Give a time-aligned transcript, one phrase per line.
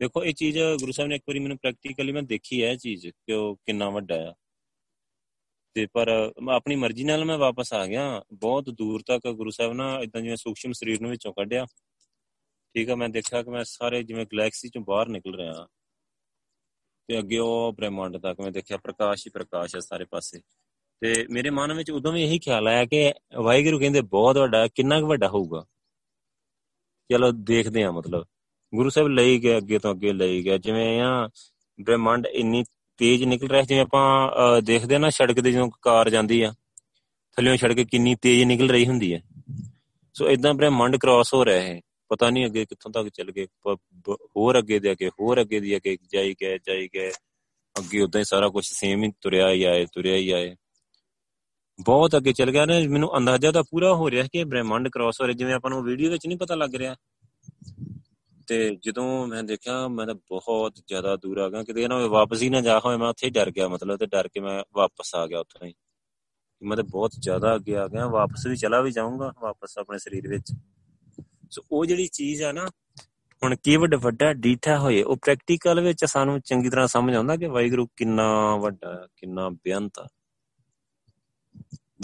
[0.00, 3.06] ਦੇਖੋ, ਇਹ ਚੀਜ਼ ਗੁਰੂ ਸਾਹਿਬ ਨੇ ਇੱਕ ਵਾਰੀ ਮੈਨੂੰ ਪ੍ਰੈਕਟੀਕਲੀ ਮੈਂ ਦੇਖੀ ਹੈ ਇਹ ਚੀਜ਼
[3.06, 4.34] ਕਿ ਉਹ ਕਿੰਨਾ ਵੱਡਾ ਆ।
[5.74, 9.72] ਤੇ ਪਰ ਮੈਂ, ਆਪਣੀ ਮਰਜ਼ੀ ਨਾਲ ਮੈਂ ਵਾਪਸ ਆ ਗਿਆ। ਬਹੁਤ ਦੂਰ ਤੱਕ ਗੁਰੂ ਸਾਹਿਬ
[9.72, 11.66] ਨਾ ਇਦਾਂ ਜਿਵੇਂ ਸੂਖਸ਼ਮ ਸਰੀਰ ਨੂੰ ਵਿੱਚੋਂ ਕੱਢਿਆ।
[12.74, 15.68] ਠੀਕ ਆ, ਮੈਂ ਦੇਖਿਆ ਕਿ ਮੈਂ ਸਾਰੇ ਜਿਵੇਂ ਗੈਲੈਕਸੀ ਚੋਂ ਬਾਹਰ ਨਿਕਲ ਰਿਹਾ।
[17.06, 20.40] ਤੇ ਅੱਗੇ ਉਹ ਬ੍ਰਹਿਮੰਡ ਤੱਕ ਮੈਂ ਦੇਖਿਆ, ਪ੍ਰਕਾਸ਼ ਹੀ ਪ੍ਰਕਾਸ਼ ਹੈ ਸਾਰੇ ਪਾਸੇ।
[21.00, 25.00] ਤੇ ਮੇਰੇ ਮਨ ਵਿੱਚ ਉਦੋਂ ਵੀ ਇਹੀ ਖਿਆਲ ਆਇਆ ਕਿ ਵਾਹਿਗੁਰੂ ਕਹਿੰਦੇ ਬਹੁਤ ਵੱਡਾ, ਕਿੰਨਾ
[25.00, 25.66] ਕੁ ਵੱਡਾ ਹੋਊਗਾ।
[27.12, 28.26] ਚਲੋ ਦੇਖਦੇ ਆ ਮਤਲਬ।
[28.74, 31.28] ਗੁਰੂ ਸਾਹਿਬ ਲਈ ਗਏ, ਅੱਗੇ ਤੋਂ ਅੱਗੇ ਲਈ ਗਏ। ਜਿਵੇਂ ਆ,
[31.78, 32.64] ਬ੍ਰਹਿਮੰਡ ਇੰਨੀ
[32.98, 36.52] ਤੇਜ਼ ਨਿਕਲ ਰਿਹਾ ਜਿਵੇਂ ਆਪਾਂ ਦੇਖਦੇ ਆ ਨਾ ਸੜਕ ਤੇ ਜਦੋਂ ਕਾਰ ਜਾਂਦੀ ਆ
[37.36, 39.20] ਥੱਲੇੋਂ ਸੜਕ ਕਿੰਨੀ ਤੇਜ਼ ਨਿਕਲ ਰਹੀ ਹੁੰਦੀ ਹੈ
[40.14, 43.46] ਸੋ ਇਦਾਂ ਬ੍ਰਹਿਮੰਡ ਕ੍ਰਾਸ ਹੋ ਰਿਹਾ ਹੈ ਪਤਾ ਨਹੀਂ ਅੱਗੇ ਕਿੱਥੋਂ ਤੱਕ ਚੱਲ ਗਏ
[44.36, 47.10] ਹੋਰ ਅੱਗੇ ਦੇ ਅੱਗੇ ਹੋਰ ਅੱਗੇ ਦੀ ਅੱਗੇ ਜਾਈ ਗਏ ਜਾਈ ਗਏ।
[47.76, 50.54] ਅੱਗੇ ਉਦਾਂ ਹੀ ਸਾਰਾ ਕੁਝ ਸੇਮ ਹੀ ਤੁਰਿਆ ਹੀ ਆਏ, ਤੁਰਿਆ ਹੀ ਆਏ।
[51.78, 55.26] ਬਹੁਤ ਅੱਗੇ ਚੱਲ ਗਿਆ ਨਾ, ਮੈਨੂੰ ਅੰਦਾਜ਼ਾ ਤਾਂ ਪੂਰਾ ਹੋ ਰਿਹਾ ਕਿ ਬ੍ਰਹਿਮੰਡ ਕ੍ਰਾਸ ਹੋ
[55.26, 56.94] ਰਿਹਾ। ਜਿਵੇਂ ਆਪਾਂ ਨੂੰ ਵੀਡੀਓ ਵਿੱਚ ਨਹੀਂ ਪਤਾ ਲੱਗ ਰਿਹਾ।
[58.46, 62.48] ਤੇ ਜਦੋਂ ਮੈਂ ਦੇਖਿਆ, ਮੈਂ ਤਾਂ ਬਹੁਤ ਜ਼ਿਆਦਾ ਦੂਰ ਆ ਗਿਆ, ਕਿਤੇ ਨਾ ਵਾਪਸ ਹੀ
[62.48, 65.26] ਨਾ ਜਾ ਹੋਏ ਮੈਂ ਉੱਥੇ ਹੀ ਡਰ ਗਿਆ, ਮਤਲਬ ਤੇ ਡਰ ਕੇ ਮੈਂ ਵਾਪਸ ਆ
[65.26, 65.74] ਗਿਆ ਉੱਥੋਂ ਹੀ।
[66.62, 70.28] ਮੈਂ ਤਾਂ ਬਹੁਤ ਜ਼ਿਆਦਾ ਅੱਗੇ ਆ ਗਿਆ, ਵਾਪਸ ਵੀ ਚਲਾ ਵੀ ਜਾਊਂਗਾ, ਵਾਪਸ ਆਪਣੇ ਸਰੀਰ
[70.28, 70.52] ਵਿੱਚ।
[71.50, 72.66] ਸੋ ਉਹ ਜਿਹੜੀ ਚੀਜ਼ ਆ ਨਾ,
[73.42, 77.46] ਹੁਣ ਕੀ ਵੱਡਾ ਵੱਡਾ ਡੀਠਾ ਹੋਏ, ਉਹ ਪ੍ਰੈਕਟੀਕਲ ਵਿੱਚ ਸਾਨੂੰ ਚੰਗੀ ਤਰ੍ਹਾਂ ਸਮਝ ਆਉਂਦਾ ਕਿ
[77.46, 80.08] ਵਾਹਿਗੁਰੂ ਕਿੰਨਾ ਵੱਡਾ, ਕਿੰਨਾ ਬੇਅੰਤ ਆ।